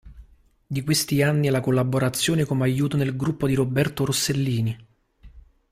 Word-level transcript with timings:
Di 0.65 0.81
questi 0.81 1.21
anni 1.21 1.49
la 1.49 1.59
collaborazione 1.59 2.43
come 2.43 2.63
aiuto 2.63 2.97
nel 2.97 3.15
gruppo 3.15 3.45
di 3.45 3.53
Roberto 3.53 4.03
Rossellini. 4.03 4.85